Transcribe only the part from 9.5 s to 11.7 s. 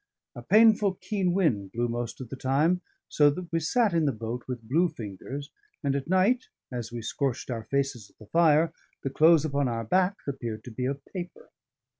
our back appeared to be of paper.